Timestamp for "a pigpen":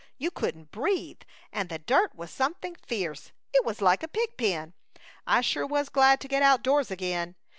4.01-4.73